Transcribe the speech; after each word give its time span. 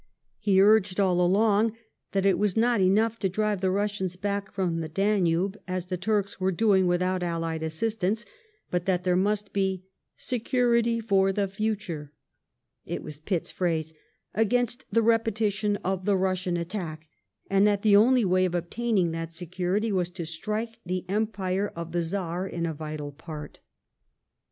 He 0.39 0.59
urged 0.59 0.99
all 0.99 1.21
along 1.21 1.77
that 2.13 2.25
it 2.25 2.39
was 2.39 2.57
not 2.57 2.81
enough 2.81 3.19
to 3.19 3.29
drive 3.29 3.61
the 3.61 3.67
Bussians 3.67 4.19
back 4.19 4.51
from 4.51 4.79
the 4.79 4.89
Danube, 4.89 5.57
as 5.67 5.85
the 5.85 5.95
Turks 5.95 6.39
were 6.39 6.51
doing 6.51 6.87
without 6.87 7.21
allied 7.21 7.61
assistance; 7.61 8.25
but 8.71 8.85
that 8.85 9.03
there 9.03 9.15
must 9.15 9.53
be" 9.53 9.85
security 10.17 10.99
for 10.99 11.31
the 11.31 11.47
future 11.47 12.13
"—it 12.87 13.03
was 13.03 13.19
Pittas 13.19 13.51
phrase— 13.51 13.93
against 14.43 14.85
the 14.91 15.03
repetition 15.03 15.75
of 15.83 16.05
the 16.05 16.17
Russian 16.17 16.57
attack, 16.57 17.05
and 17.47 17.67
that 17.67 17.83
the 17.83 17.95
only 17.95 18.25
way 18.25 18.45
of 18.45 18.55
obtaining 18.55 19.11
that 19.11 19.31
security 19.31 19.91
was 19.91 20.09
to 20.09 20.25
strike 20.25 20.79
the 20.83 21.05
Empire 21.07 21.71
of 21.75 21.91
the 21.91 22.01
Czar 22.01 22.47
in. 22.47 22.65
a 22.65 22.73
vital 22.73 23.11
part. 23.11 23.59